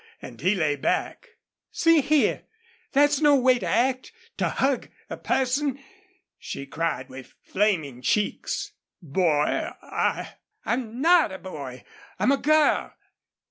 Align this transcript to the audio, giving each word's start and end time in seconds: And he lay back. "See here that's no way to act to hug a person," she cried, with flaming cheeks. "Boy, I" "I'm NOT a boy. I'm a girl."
And 0.19 0.41
he 0.41 0.55
lay 0.55 0.75
back. 0.77 1.35
"See 1.69 2.01
here 2.01 2.45
that's 2.91 3.21
no 3.21 3.35
way 3.35 3.59
to 3.59 3.67
act 3.67 4.11
to 4.37 4.49
hug 4.49 4.89
a 5.11 5.17
person," 5.17 5.79
she 6.39 6.65
cried, 6.65 7.07
with 7.07 7.35
flaming 7.43 8.01
cheeks. 8.01 8.71
"Boy, 9.03 9.69
I" 9.83 10.37
"I'm 10.65 11.01
NOT 11.01 11.33
a 11.33 11.37
boy. 11.37 11.83
I'm 12.17 12.31
a 12.31 12.37
girl." 12.37 12.95